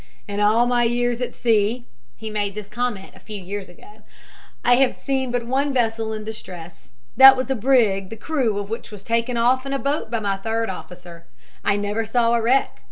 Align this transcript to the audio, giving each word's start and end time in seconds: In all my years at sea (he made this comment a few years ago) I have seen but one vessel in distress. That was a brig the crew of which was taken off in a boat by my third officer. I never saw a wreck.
In 0.27 0.39
all 0.39 0.65
my 0.65 0.83
years 0.83 1.21
at 1.21 1.35
sea 1.35 1.85
(he 2.15 2.31
made 2.31 2.55
this 2.55 2.67
comment 2.69 3.11
a 3.13 3.19
few 3.19 3.39
years 3.39 3.69
ago) 3.69 4.01
I 4.65 4.77
have 4.77 4.95
seen 4.95 5.29
but 5.29 5.45
one 5.45 5.75
vessel 5.75 6.11
in 6.11 6.23
distress. 6.23 6.89
That 7.17 7.37
was 7.37 7.51
a 7.51 7.55
brig 7.55 8.09
the 8.09 8.15
crew 8.15 8.57
of 8.57 8.67
which 8.71 8.89
was 8.89 9.03
taken 9.03 9.37
off 9.37 9.63
in 9.63 9.73
a 9.73 9.77
boat 9.77 10.09
by 10.09 10.19
my 10.19 10.37
third 10.37 10.71
officer. 10.71 11.27
I 11.63 11.75
never 11.75 12.03
saw 12.03 12.33
a 12.33 12.41
wreck. 12.41 12.79